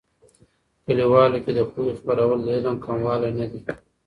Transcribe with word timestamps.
کلیوالو 0.85 1.37
کې 1.43 1.51
د 1.57 1.59
پوهې 1.71 1.93
خپرول، 1.99 2.39
د 2.43 2.47
علم 2.55 2.75
کموالی 2.85 3.31
نه 3.39 3.45
دي. 3.51 3.59